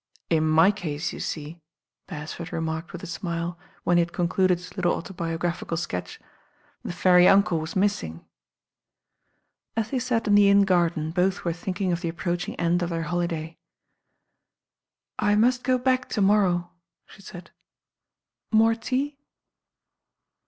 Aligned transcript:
"In 0.31 0.47
my 0.47 0.71
case, 0.71 1.13
you 1.13 1.19
see," 1.19 1.61
Beresford 2.07 2.51
remarked 2.51 2.91
with 2.91 3.03
a 3.03 3.05
smile, 3.05 3.59
when 3.83 3.97
he 3.97 4.01
had 4.01 4.13
concluded 4.13 4.57
his 4.57 4.75
little 4.75 4.99
autobio 4.99 5.37
graphical 5.37 5.77
sketch, 5.77 6.19
"the 6.83 6.91
fairy 6.91 7.27
uncle 7.27 7.59
was. 7.59 7.75
missing." 7.75 8.25
As 9.77 9.91
they 9.91 9.99
sat 9.99 10.25
in 10.27 10.33
the 10.33 10.49
inn 10.49 10.63
garden, 10.65 11.11
both 11.11 11.45
were 11.45 11.53
thinking 11.53 11.91
of 11.91 12.01
the 12.01 12.09
approaching 12.09 12.55
end 12.55 12.81
of 12.81 12.89
their 12.89 13.03
holiday. 13.13 13.59
*1 15.21 15.39
must 15.39 15.63
go 15.63 15.77
back 15.77 16.09
to 16.09 16.19
morrow," 16.21 16.71
she 17.05 17.21
said. 17.21 17.51
"More 18.51 18.73
tea?" 18.73 19.19